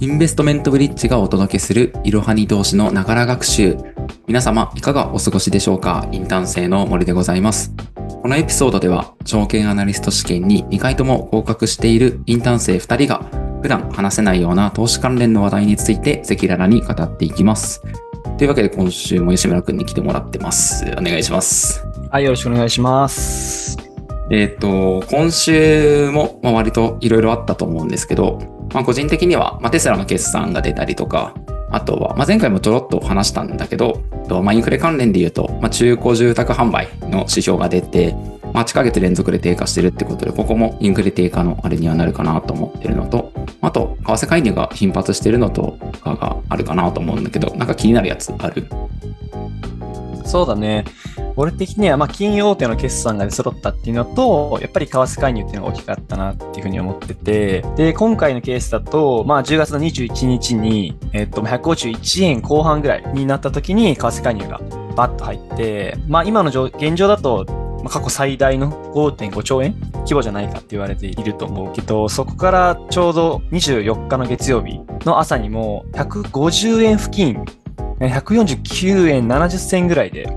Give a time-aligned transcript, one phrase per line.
[0.00, 3.76] インベストメントブリッジがお届けするいろはに同士のながら学習。
[4.28, 6.06] 皆様、いかがお過ごしでしょうか？
[6.12, 7.74] インターン生の森でございます。
[8.22, 13.24] このエピソードでは、証券アナリスト試験に2回とも合格しているインターン生2人が、
[13.60, 17.82] 普段話せないような投資関連の話題について赤裸々に語っていきます。
[18.38, 20.84] というわけで今週も吉村くんに来てもらってます。
[20.96, 21.84] お願いします。
[22.12, 23.76] はい、よろしくお願いします。
[24.30, 31.34] えっ、と、今週も、まあ、割といろいろあったと思うんですけど、まあ、個人的には、まあ、テスラの決算が出たりとか、
[31.70, 38.14] あとは、まあ、前回もちょろっと話したんだけど、まあ、インフレ関連で言うと、まあ、中古住宅販売の指標が出て、
[38.54, 48.66] まあ、8ヶ月連続で低下してるってことで、ここもインフレ低下のあれにはなるかなと思ってるのと、あと、為替介入が頻発してるのとかがあるかなと思うんだけど、なんか気になるやつある？
[50.24, 50.84] そうだね。
[51.38, 64.60] 俺的には、まあ、金融大手の決算が出揃ったっていうのと、やっぱり為替介入っていうのが大きかったなっていうふうに思ってて、で、今回のケースだと、まあ、10月の21日に、えっと、151円後半ぐらいになった時に為替介入が
[64.96, 67.46] バッと入って、まあ、今の現状だと、
[67.84, 77.44] ま過去最大の5.5兆円規模じゃないかって言われていると思うけど、そこからちょうど24日の月曜日の朝にも150円付近
[78.00, 80.28] 149円70銭ぐらいで、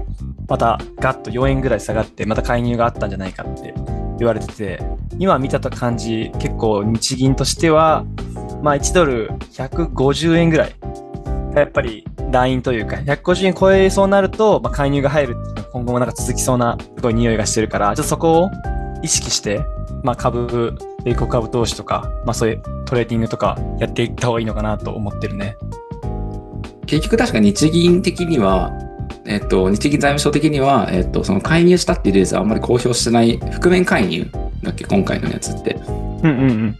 [0.51, 3.73] またガッと4円ぐらい下がって、また介入があったんじゃないかって
[4.19, 4.81] 言われてて、
[5.17, 8.03] 今見た感じ、結構日銀としては、
[8.61, 10.75] まあ1ドル150円ぐらい
[11.53, 18.49] がやっぱりラインというか、150円超えそうになると、まあ、介入が入るっていうのは今後もなんか続きそうなすごい匂いがしてるから、ちょっとそこを
[19.01, 19.61] 意識して、
[20.03, 25.55] まあ株、米国株投資とか、まあそういうトレーディングとかやっていった方がいいのかなと思ってるね。
[26.87, 28.69] 結局確か日銀的には、
[29.25, 34.29] えっと、日銀財務省的には、えっと、その介入したっていうリリースはあんまり公表してない覆面介入
[34.63, 35.75] だっけ、今回のやつって。
[36.23, 36.77] うんうん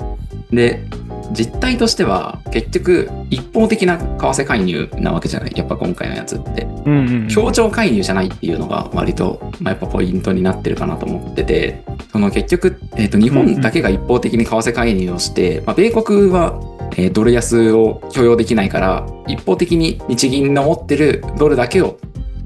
[0.49, 0.55] うん。
[0.55, 0.83] で、
[1.31, 5.53] 実態としては、結局、一方的な為替介入なわけじゃない。
[5.55, 6.67] やっぱ今回のやつって。
[6.85, 16.59] うんうんうん、協調介入じゃないっていうのが割と、まあ、やっぱポイントになってるかなと思ってて、その結局、えっと、日本だけが一方的に為替介入をして、まあ、米国は
[16.97, 21.97] えードル安を許容できないから、一方的に日銀の持ってるドルだけを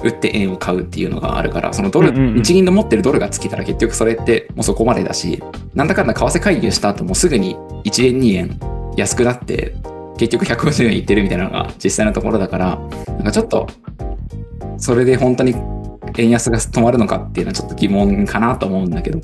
[0.05, 5.43] 売って円を買うっていうのがあるから、そのドル、日銀の持ってるドルが尽きたら結局それってもうそこまでだし、
[5.73, 7.55] なんだかんだ為替介入した後もすぐに
[7.85, 8.59] 1円2円
[8.95, 9.75] 安くなって、
[10.17, 13.67] 結局150円いってるみたいなのが実際のところだから、なんかちょっと、
[14.77, 15.55] それで本当に
[16.17, 19.19] 円安が止まるのかっていうのはちょっと疑問かなと思うんだけど。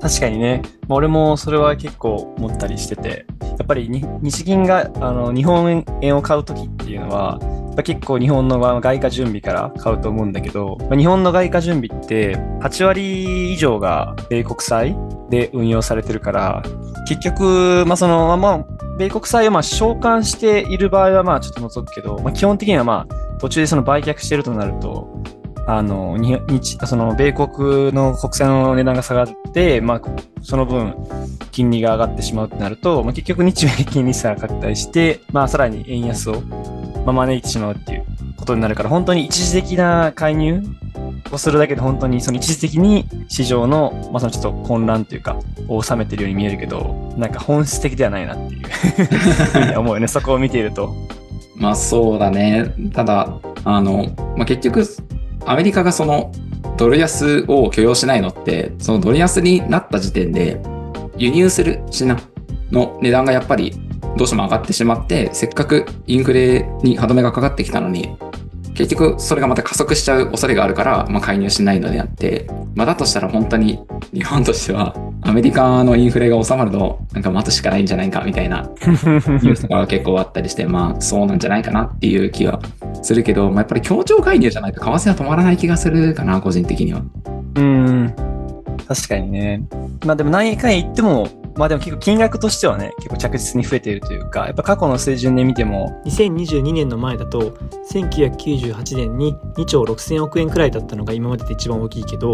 [0.00, 7.38] 確かにね、まあ俺もそれは結構思ったりしてて、やっぱりに日銀があの日本円を買うときっていうのは、
[7.82, 14.96] 結構日本の外貨準備から買うと思うんだけど、まあ日本の外貨準備って8割以上が米国債
[15.30, 16.62] で運用されてるから、
[17.08, 18.66] 結局、まあその、まあ、
[18.98, 25.22] 米国債をまあ償還している場合はまあちょっと除くけど、まあ基本的にはまあ途中でその売却してるとなると、
[25.66, 30.02] あの、日、その、米国の国債の値段が下がって、まあ、
[30.42, 30.94] その分、
[31.52, 36.42] 金利が上がってしまうってなると、まあ、結局日米金利差が拡大して、まあ、さらに円安を、
[37.04, 38.04] まあ、招いてしまうっていう
[38.36, 40.62] ことになるから、本当に一時的な介入
[41.30, 50.94] をするだけで、本当にその一時的に市場の、まあ、そのちょっと混乱というか、を収めてるように見えるけど、なんか本質的ではないなっていうふうに思うよね、そこを見ていると。
[51.56, 52.74] まあそうだね。
[52.92, 54.84] ただ、あの、まあ、結局、
[55.46, 56.32] アメリカがその
[56.76, 60.60] ドル安を許容しないのって、そのドル安になった時点で、
[61.16, 62.16] 輸入する品
[62.70, 63.74] の値段がやっぱり
[64.16, 68.16] どうしても上がってしまって、せっかくインフレに歯止めがかかってきたのに、
[68.74, 73.78] 結局それがまた加速しちゃう恐れがあるから、まあ、介入しないのであって、まあ、だとしたら本当に
[74.14, 82.60] 日本としてはアメリカのインフレが収まるのなんか待つしかないんじゃないかみたいなニュースとかが結構あったりして、まあそうなんじゃないかなっていう気は
[83.02, 87.02] するけど、まあ、やっぱり協調介入じゃないと為替は止まらない気がするかな、個人的には。
[87.56, 88.14] うん。
[88.88, 89.62] 確かにね。
[90.06, 97.50] まあでも何回言っても、まあでも結構金額としてはね、結構着実に増えているというか、やっぱ過去の水準で見ても、2022年の前だと
[97.90, 102.32] 1998年に2兆6000億円くらいだったのが今までで一番大きいけど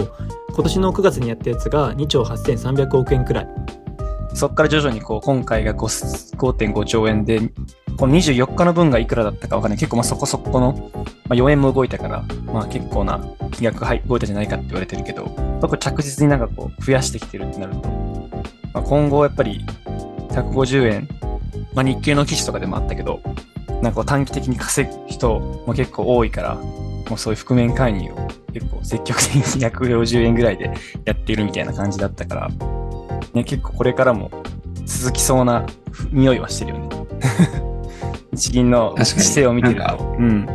[0.50, 3.48] 今年の9月にやったやつが2兆8300億円くらい
[4.34, 7.40] そこから徐々にこう、今回が5 5.5兆円で、
[7.96, 9.78] この24日の分がいくらだったかわかんない。
[9.78, 11.00] 結構まあそこそこの、ま
[11.30, 13.20] あ4円も動いたから、まあ結構な
[13.50, 17.88] 金額が入動いたんじゃないかって言われてるけど、これ着実になんかこう、増やしてきてるってなると、
[18.78, 19.64] まあ、今後やっぱり
[20.30, 21.08] 150円、
[21.74, 23.20] まあ日経の記事とかでもあったけど、
[23.82, 30.72] なんか短期的に稼ぐ人も結構多いから、もうそういう覆面介入を結構積極的に150円ぐらいで
[31.04, 32.48] やっているみたいな感じだったから、
[33.34, 34.30] ね、結構これからも
[34.84, 35.66] 続きそうな
[36.12, 36.88] 匂いはしてるよね。
[38.30, 40.04] 日銀の姿勢を見てると。
[40.20, 40.46] うん。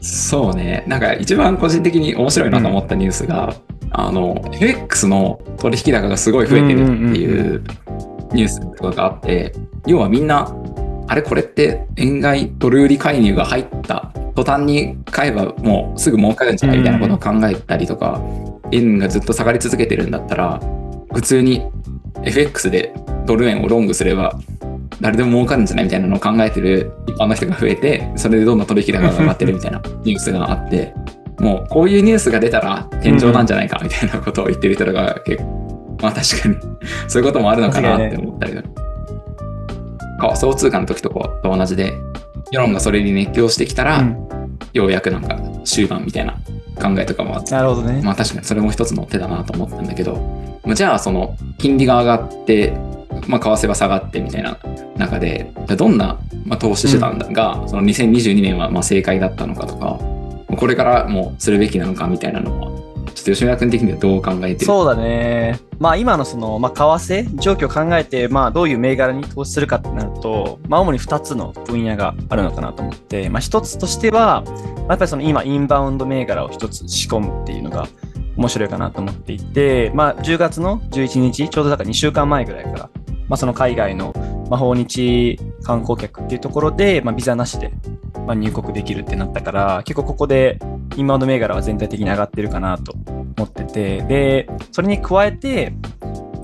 [0.00, 0.84] そうね。
[0.86, 3.54] なんか一番個人的に面白いなと思ったニュースが、
[3.98, 7.64] あの、FX の取引高がすごい増えてるっていう
[8.32, 9.54] ニュースとかがあって、
[9.86, 10.54] 要はみんな、
[11.08, 18.20] あれこれって円買いドル売り介入が入った途端に買えばもうすぐ儲かるんじゃないみたいなことを考えたりとか、
[18.70, 20.60] 円がずっと下がり続けてるんだったら、
[21.14, 21.62] 普通に
[22.22, 22.92] FX で
[23.24, 24.38] ドル円をロングすれば
[25.00, 30.92] 誰でも儲かるんじゃないみたいなのを考えてる一般の人が増えて、それでどんどん取引高が上がってるみたいなニュースがあって、
[31.40, 36.56] もうこういうニュースが出たら天井なんじゃないかみたいなことを言ってる人が結構、まあ確かに
[37.08, 38.62] そういうこともあるのかなって思ったりだ
[40.18, 41.94] 仮想通貨の時とかと同じで、
[42.50, 44.26] 世論がそれに熱狂してきたら、うん。
[44.72, 46.34] ようやくなんか終盤みたいな
[46.80, 48.00] 考えとかもあって、なるほどね。
[48.02, 50.16] まあ確かにそれも一つの手だなと思ったんだけど、
[50.64, 52.72] まあじゃあその金利が上がって、
[53.26, 54.58] まあ為替は下がってみたいな
[54.96, 59.98] 中で、どんな、まあ、投資手段が、その2022年はまあ正解だったのかとか、
[60.46, 64.66] これからもするべきなのかみたいなのは、ちょっと吉村君的にはどう考えてる？
[64.66, 65.58] そうだね。
[65.78, 74.44] まあ今のその、まあ為替状況を考えて、まあどういう銘柄に投資するかってなると、まあ主に2つの分野があるのかなと思って、まあ一つとしては、
[74.88, 77.88] やっぱりその今インバウンド銘柄を一つ仕込むっていうのが
[78.36, 82.90] 面白いかなと思っていて、まあ10月の11日、ちょうどだから2週間前ぐらいから、
[83.28, 84.14] まあその海外の、
[84.48, 87.72] まあ、訪日観光客っていうところで、まあビザなしで、
[88.26, 90.58] まあ、入国できるってなったから、結構ここで
[90.96, 95.72] インバウンド銘柄は全体的に上がってるかなと思ってて、で、それに加えて、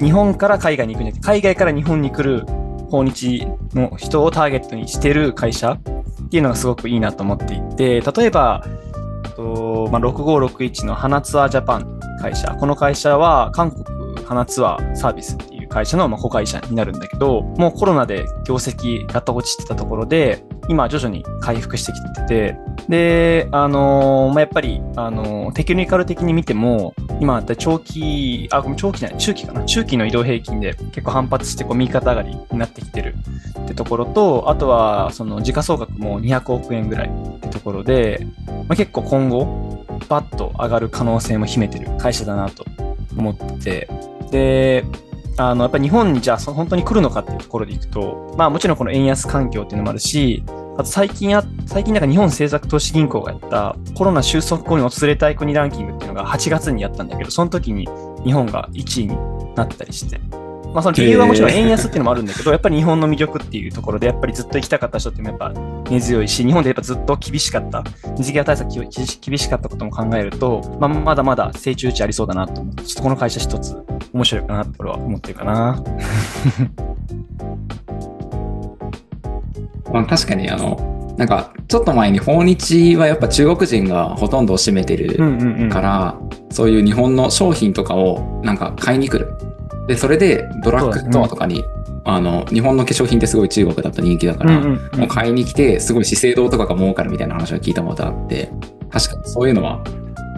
[0.00, 2.46] 日本から海外に行くんじゃなくて、海外から日本に来る
[2.90, 8.66] 訪日の人をターゲットにしてる会社っていうのがすごくいいなと思っていて、例えば、
[9.37, 12.48] とまあ、6561の花ツアージャパン会社。
[12.58, 13.84] この会社は韓国
[14.26, 15.37] 花ツアーサービス
[15.72, 22.56] 会社の子会社になるんだけど、もうコロナで業績が落ちてたところで、今徐々に回復してきてて、
[22.88, 29.64] で、あのまあ、やっぱり、あのテクニカル的に見ても、今だった長期、あ、ごめん、長期じゃない、中期かな。
[29.64, 33.14] 中期の移動平均で結構反発して、こう、右肩上がりになってきてる
[33.64, 42.64] ってところと、あとは、その、時価総額も200億円ぐらいってところで、まあ、結構今後、バッと上がる可能性も秘めてる会社だなと
[43.16, 43.88] 思ってて、
[44.30, 44.84] で、
[45.37, 50.43] あの、やっぱり日本にじゃあそ本当に来るのかっていうところでいくと、まあもちろんこの円安環境っていうのもあるし、
[50.76, 57.88] あと最近あ、最近なんか日本政策投資銀行がやったコロナ収束後に訪れたい国ランキングっていうのが8月にやったんだけど、その時に
[58.25, 60.20] 日本が1位になったりして。
[60.73, 67.84] まあその理由はもちろん円安っていうのもあるんだけど、やっぱり日本の魅力っていうところで、やっぱりずっと行きたかった人っていうのはやっぱ根強いし、日本でやっぱずっと厳しかった、
[68.17, 73.76] 水際対策厳し厳しかったことも考えると、まあまだまだ成長値ありそうだなと思って、ちょっとこの会社一つ
[74.12, 75.82] 面白いかなって俺は思ってるかな。
[79.92, 85.68] まあ、確かにあの、なんかちょっと前に訪日はやっぱ中国人がほとんどを占めてるうんうんうん。
[85.68, 86.18] から、
[86.50, 89.32] そういう日本の商品とかをなんか買いに来る。
[89.86, 91.64] で、それでドラッグストアとかに、
[92.04, 98.50] あの、日本の化粧品ってすごい中国だと人気だから、うんうんうんもう買いに来て、すごい資生堂とかが儲かるみたいな話を聞いたことあって、
[98.90, 99.82] 確かにそういうのは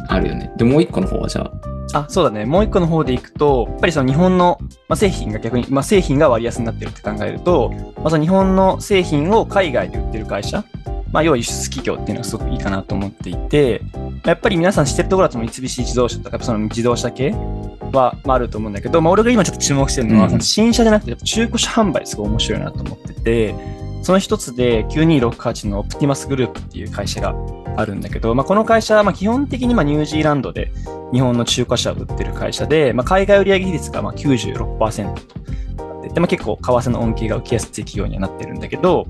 [0.09, 0.53] あるよね。
[0.57, 1.51] で、もう一個の方はじゃあ、
[1.95, 2.45] あ、そうだね。
[2.45, 4.59] もう一個の方でいくと、やっぱりその日本の、
[4.89, 10.65] まあ、製品が逆に、まあ、製品が割安になってるって考えると、まあ、その日本の製品を海外で売ってる会社、
[11.13, 13.81] まあ、要は輸出企業っていうのがすごくいいかなと思っていて、
[14.25, 17.31] やっぱり皆さん知ってるところだと三菱自動車とか、その自動車系
[17.93, 23.55] は、まあ、あると思うんだけど、まあ、俺が今ちょっと注目してるのは、うん新車じゃなくて、中古車販売すごい面白いなと思ってて、
[24.05, 27.35] その一つで9268のオプティマスグループっていう会社が
[27.75, 30.71] あるんだけど、まあ、この会社はまあ基本的にまニュージーランドで
[31.15, 35.15] 日本の中華車を売ってる会社で、まあ、海外売上比率がま96%
[35.77, 39.07] となってて、ま、結構為替の恩恵が受けやすい企業にはなってるんだけど、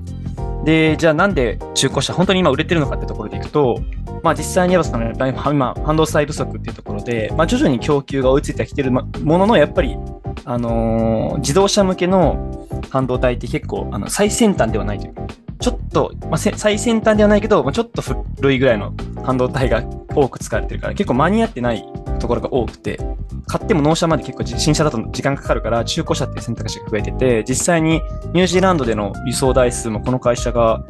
[0.65, 3.83] で、じゃあなんで中古車本当に今売れてるのかってところでいくと、
[4.23, 5.13] まあ実際にやっぱその
[5.53, 9.97] 今、半導体不足っていうところで、まあ徐々に供給が追いついてきてるものの、やっぱり、
[10.45, 15.27] あのー自動車向けの半導体って結構あの最先端ではないというか、
[15.59, 19.83] ちょっと、まあ、せ最先端ではないけど、まあ、ちょっと古いぐらいの半導体が
[20.15, 21.85] 多く使われてるから、結構間に合ってない
[22.21, 23.01] ところが多くて、
[23.49, 28.01] 買っても納車まで結構じ新車だと時間かかるから、中古車っていう選択肢が増えてて、実際に
[28.33, 30.85] ニュージーランドでの輸送台数もこの会社が、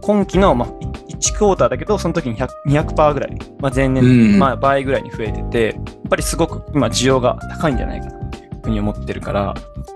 [0.00, 4.38] 今期の、まあ、1クォーターだけど、その時に100 200%ぐらい、まあ、前年、うん。
[4.38, 8.25] まあ、倍ぐらいに増えてて、やっぱりすごく今需要が高いんじゃないかな
[8.66, 9.54] ふうに思ってるから、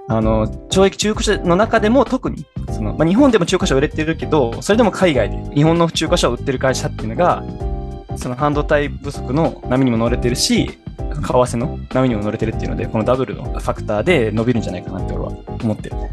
[0.09, 7.45] あの、懲役中古車の中でも特に、その、まあ、日本でも中古車売れてるけど、それでも海外で日本の中古車を売ってる会社っていうのが、
[8.17, 16.11] その半導体不足の波にも乗れてるし、為替の波にも乗れてるっていうので、このダブルのファクターで伸びるんじゃないかなって俺は思ってるね。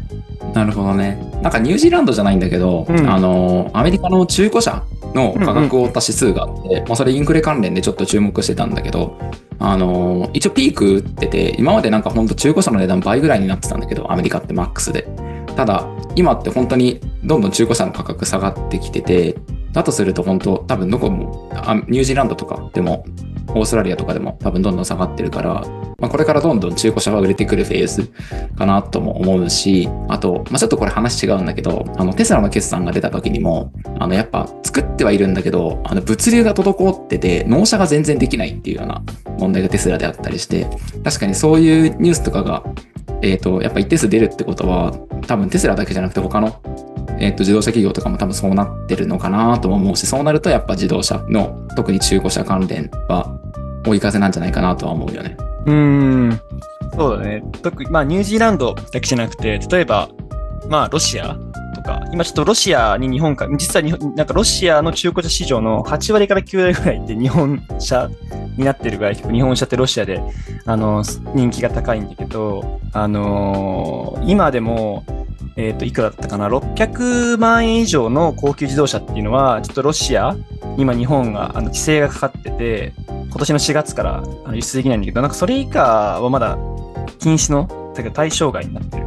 [0.54, 1.18] なるほどね。
[1.42, 4.82] なんかニュージーランドじゃないんだけど、うんあの、アメリカの中古車
[5.14, 9.18] の価格を追った指数があって、まあそれインフレ関連でちょっと注目してたんだけど、
[9.58, 15.08] あの、一応ピーク打ってて、今までなんかほんと中古車の値段倍ぐらいになってたんだけど、アメリカってマックスで。
[15.56, 19.36] ただ、今って本当にどんどん中古車の価格下がってきてて、
[19.72, 21.50] だとすると本当多分どこも、
[21.88, 23.04] ニュージーランドとかでも、
[23.48, 25.64] オーストラリアとかでも多分どんどん下がってるから、
[26.00, 28.12] まあ、これからどんどん中古車が売れてくるフェーズ
[28.56, 39.02] かなとも思うし、あと、まあ、ちょっとこれ話違うんだけど、あの、テスラの決算が出た時にも、あの、やっぱ作ってはいるんだけど、あの、物流が滞ってて、納車が全然できないっていうような
[39.38, 40.66] 問題がテスラであったりして、
[41.02, 42.62] 確かにそういうニュースとかが、
[43.22, 44.92] えっ、と、やっぱ一定数出るってことは、
[45.26, 46.60] 多分テスラだけじゃなくて他の、
[47.18, 53.38] えっ、と、自動車企業とかも多分そうなってるのかなとも思うし、そうなるとやっぱ自動車の、特に中古車関連は、
[53.86, 55.36] 追い風なんじゃないかなとは思うよね。
[55.66, 56.40] うん。
[56.94, 57.42] そうだね。
[57.62, 60.08] 特に、まあ、ニュージーランドだけじゃなくて、例えば、
[60.68, 61.36] まあ、ロシア
[61.74, 68.10] とか、今ちょっとロシアに日本か、実は日本、なんかロシアの中古車市場の8割から9割ぐらいって日本車
[68.56, 70.20] になってるぐらい、結構日本車ってロシアで、
[70.66, 71.02] あの、
[71.34, 75.04] 人気が高いんだけど、あの今でも、
[75.58, 80.36] えっ、と、いくらだったかな ?600 万円以上の高級自動車っていうのは、ちょっとロシア、
[80.76, 86.56] 今日本が、あの、規制がかかってて、今年の4月からあの輸出できないんだけど、なんかそれ以下はまだ
[87.18, 89.06] 禁止の、だけど対象外になってる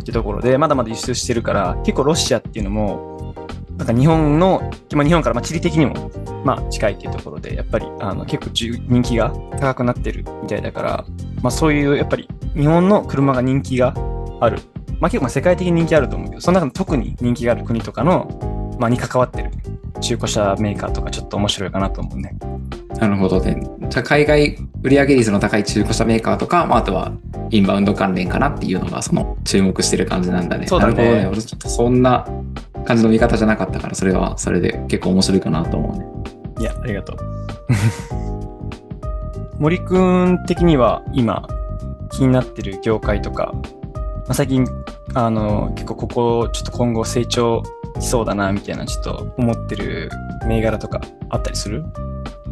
[0.00, 3.34] ってところで、まだまだ輸出してるから、結構ロシアっていうのも、
[3.76, 4.62] なんか日本の、
[4.94, 6.10] まあ、日本からま地理的にも、
[6.44, 11.04] まあ近いっていうところで、やっぱりあの結構人気が高くなってるみたいだから、
[11.42, 13.94] まあそういうやっぱり日本の車が人気が
[14.40, 14.60] ある。
[15.04, 19.50] まあ結構まあ世界的に人気あると思うけど、その中で特に人気がある国とかの、まあに関わってる
[20.00, 22.34] 中古車メーカーとかちょっと面白いかなと思うね。
[22.98, 23.62] なるほどね。
[23.90, 27.12] じゃあ海外売上率の高い中古車メーカーとか、まあ、あとは
[27.50, 30.66] インバウンド関連かなっていうのがその注目してる感じなんだね。
[30.66, 31.26] そうだねなるほどね。
[31.32, 32.26] 俺ちょっとそんな
[32.86, 36.06] 感じの見方じゃなかったから、それはそれで結構面白いかなと思うね。
[36.60, 37.16] いや、ありがとう。
[39.60, 41.46] 森くん的には今
[42.10, 44.66] 気になってる業界とか、まあ、最近、
[45.14, 47.62] あの、結構ここちょっと今後成長
[48.00, 50.10] しそうだな、みたいなちょっと思ってる
[50.46, 51.84] 銘柄とかあったりする？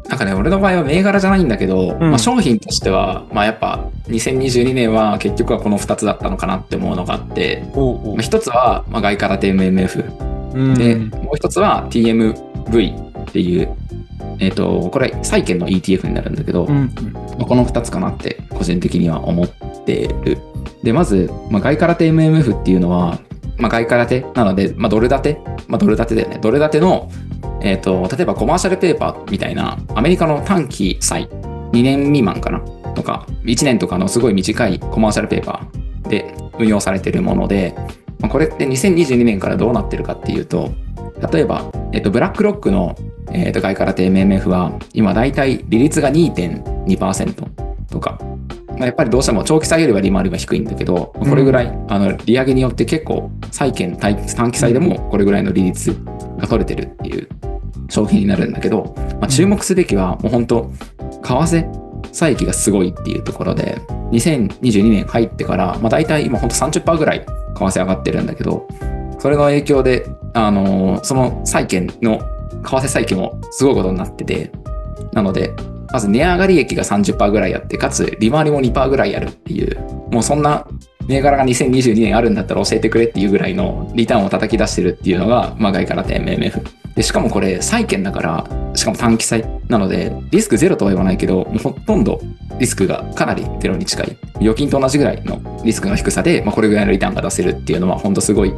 [0.08, 2.10] なんかね、俺の場合は銘柄じゃないんだけど、うん。
[2.10, 10.74] まあ、商品としては、まあ、やっぱ2022年は結局はこの2つだったのかなって思うのがあって、おまあ、1つは、まあ、外から TMMF うん。
[10.74, 13.74] で、もう一つは TMV っていう、
[14.38, 16.92] えっ、と、これ、債券の ETF になるんだけど、うん
[17.38, 19.48] まあこの2つかなって個人的には思っ
[19.84, 20.38] てる。
[20.82, 23.18] で、まず、まあ、外から手 MMF っていうのは、
[23.58, 26.38] まあ、外から手なので、まあ、ドル建て、まあ、ドル建てだよね。
[26.40, 27.10] ドル建ての、
[27.60, 32.60] えっ、と、例えばコマーシャルペーパーみたいな、アメリカの短期債、2年未満かな？
[32.94, 37.74] とか、1年とかのすごい短いコマーシャルペーパーで運用されているもので、
[38.18, 40.72] まあ、これって2022年からどうなってるかっていうと、
[41.32, 42.96] 例えば、えっと、ブラックロックの、
[43.30, 47.34] えっと、外から手 MMF は、今だいたい利率が2.2%
[47.90, 48.18] とか、
[48.86, 55.96] やっぱりどうしても長期債よりは利回りは低いんだけど、これぐらい、あの利上げによって結構債券短短期債でもこれぐらいの利率
[56.38, 57.28] が取れてるっていう
[57.88, 60.70] 商品になるんだけど、まあ、注目すべきはもう本当
[61.22, 63.80] 為替差益がすごいっていうところで
[64.12, 67.24] 2022年入ってから、まあ、大体今本当30%ぐらい為
[67.54, 68.66] 替上がってるんだけど
[69.18, 72.18] それの影響で、あのーその債券の
[72.64, 74.50] 為替債券もすごいことになってて
[75.12, 75.54] なので
[75.92, 79.78] まず値上がり益が30%ぐらいあって、かつ利回りも2%ぐらいあるっていう、
[80.10, 80.66] もうそんな
[81.08, 86.62] 銘柄が2022年あるんだったら教えてくれっていうぐらいのリターンを叩き出してるっていうのが、まあ外から点 MMF。
[86.94, 92.20] で、しかもこれ債券だから、しかも短期債なので、リスクゼロとは言わないけど、もうほとんど
[92.58, 94.16] リスクがかなりゼロに近い。
[94.36, 98.54] 預金と同じぐらいのリスクの低さで、まあこれぐらいのリターンが出せるっていうのは、本当すごい、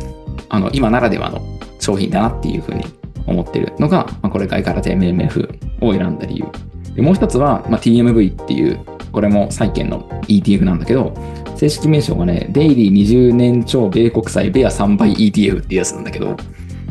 [0.48, 1.40] あの、今ならではの
[1.80, 2.84] 商品だなっていうふうに
[3.26, 5.48] 思ってるのが、まあこれ外から点 MMF
[5.80, 6.73] を選んだ理由。
[6.94, 8.80] でもう一つは、まあ、TMV っていう、
[9.12, 11.14] これも債券の ETF なんだけど、
[11.56, 16.36] 正式名称がね、デイリー20年超米国債ベア3倍 ETF っていうやつなんだけど、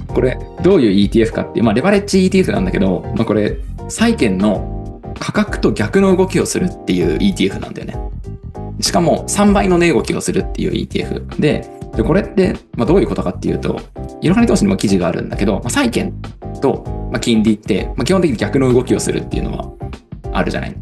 [0.07, 3.57] これ、どういう ETF かっていう、まあ、レバレッジ ETF なんだけど、まあ、これ、
[3.89, 7.97] 債券の価格と逆の動きをするっていう ETF なんだよね。
[8.79, 13.79] しかも、3倍の値動きをするっていう ETF で、でこれって、まあ、どういうことかっていうと、
[14.21, 16.13] いろはに投資にも記事があるんだけど、まあ、債券
[16.59, 19.71] と、まあ、金利って、まあ、基本的に逆の動きをするっていうのは
[20.31, 20.75] あるじゃない？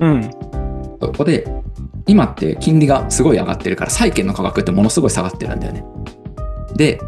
[0.00, 0.30] うん。
[1.00, 1.46] そこで、
[2.06, 5.84] 今って金利がすごい上がってるから、債券の価格ってものすごい下がってるんだよね。
[6.76, 7.00] で、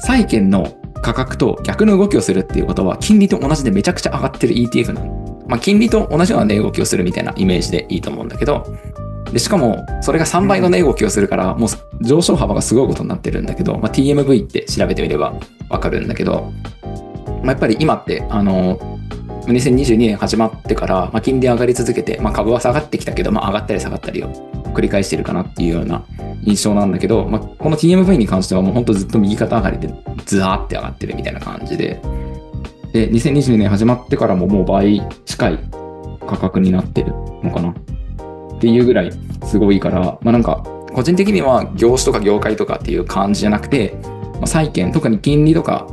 [0.00, 5.44] 債券の価格と逆の動きをするっていうことは、金利と同じでめちゃくちゃ上がってる ETF なの。
[5.48, 8.66] まあ、金利と同じような値動きをするみたいなイメージでいいと思うんだけど、
[9.32, 15.34] で、しかも、それが3倍の値動きをするから、もう上昇幅がすごいことになってるんだけど、まあ、TMV って調べてみれば
[15.68, 16.52] わかるんだけど、
[17.42, 18.78] まあ、やっぱり今って、あの、
[19.46, 24.28] 2022年始まってから、まあ、金利上がり続けて、まあ、株は下がってきたけど、まあ、上がったり下がったりを
[24.74, 26.04] 繰り返してるかなっていうような
[26.44, 29.88] 印象なんだけど、まあ、この TMV に関してはもう本当ずっと右肩上がりで
[30.24, 32.00] ずーって上がってるみたいな感じで、
[32.92, 35.58] で、2022年始まってからももう倍近い
[36.26, 37.70] 価格になってるのかな。
[37.70, 39.12] っていうぐらい
[39.44, 43.94] すごいから、まあなんか、個人的には業種とか業界とかっていう感じじゃなくて、
[44.34, 45.86] まあ、債券、特に金利とか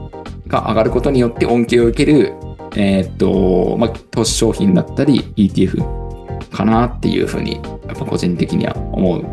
[0.47, 2.33] が上がることによって恩恵を受ける、
[2.75, 9.23] えーっと、まあ、投資商品だったり ETF かなっていうふうに、やっぱ個人的には思う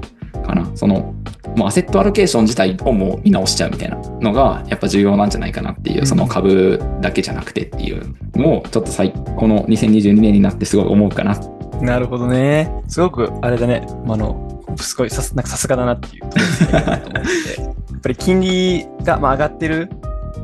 [0.43, 0.71] かな。
[0.75, 1.15] その、
[1.57, 11.39] もうアセットアロケーション自体をもう見直しちゃうみたいなのがやっぱ重要なんじゃないかなっていう、その株だけじゃなくてっていうのをちょっと最この2022年になってすごい思うかな。
[11.81, 12.71] なるほどね。
[12.89, 13.87] すごく、あれだね。
[14.09, 17.63] あの、すごいさす、なんかさすがだなっていうところですねと思って。
[17.63, 19.91] やっぱり金利がまあ上がってる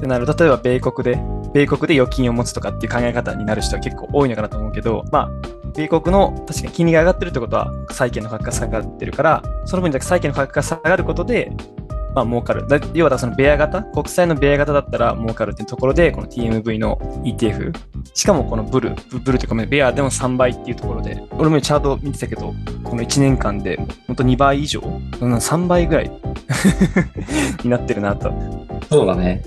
[0.01, 0.27] ってなる。
[0.27, 5.31] 例えば米国で、米国で預金を持つとかっていう考え方になる人は結構多いのかなと思うけど、まあ、
[5.77, 11.53] 米国の確かに金利が上がってるってことは債券の価格が下がってるから、その分だけ債券の価格が下がることで、
[12.15, 12.67] まあ儲かる。
[12.95, 17.73] 要はそのベア型、国債のベア型だったら儲かるっていうところで、この TMV の ETF、
[18.15, 22.55] しかもこのブル、ブブルというかベアでも3倍っていうところで、俺もチャート見てたけど、
[22.85, 23.77] この1年間で
[24.07, 26.11] 本当2倍以上、うん3倍ぐらい
[27.63, 28.33] になってるなと。
[28.91, 29.43] そうだね。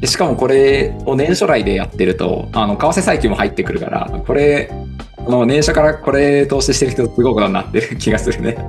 [0.00, 4.70] でしかもこれを年初来でやってると、あの、為替債券も入ってくるから、これ、
[5.16, 8.56] この年初からこれ投資してる人すごいことになってる気がするね。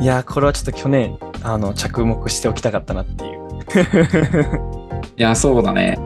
[0.00, 3.38] いやー、これはちょっと去年、あの、着目しておきたかったなっていう。
[5.16, 5.98] いや、そうだね。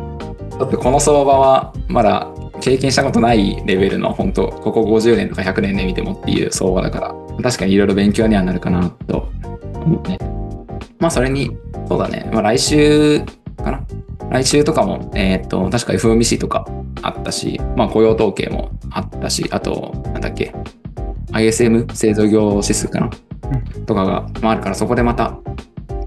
[0.63, 2.29] だってこの相場はまだ
[2.61, 9.29] 経験したことないレベルの本当ここ50年とか100年で見てもっていう相場だから、確かにいろいろ勉強にはなるかなと
[9.75, 10.19] 思うね。
[11.01, 11.51] まあそれに、
[11.89, 12.31] そうだね。
[12.33, 13.21] まあ来週
[13.57, 13.85] かな。
[14.31, 16.65] 来週とかも、えーっと、確か FOMC とか
[17.03, 20.55] あったし、まあ雇用統計もあったし、あと、なんだっけ、
[21.33, 23.11] ISM 製造業指数かな、
[23.87, 25.37] とかが、まあ、あるから、そこでまた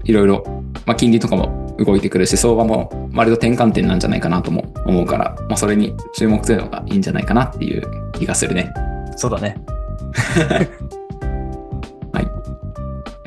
[0.04, 0.42] いろいろ、
[0.86, 8.72] まあ、金利とかも動いてくるし、相場も割と転換点なんじゃないかなとも思うから、まあ、それに注目するのがいいんじゃないかなっていう気がするね。
[9.16, 9.56] そうだね。
[12.12, 12.28] はい。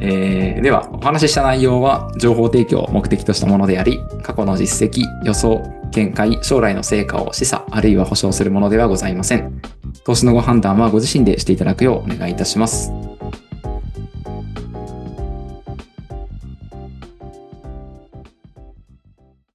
[0.01, 9.61] えー、では、お話しした内容は、情報提供を目的としたものであり、過去の実績、予想、見解、将来の成果を示唆、あるいは保証するものではございません。
[10.05, 13.08] 投資のご判断はご自身でしていただくようお願いいたします。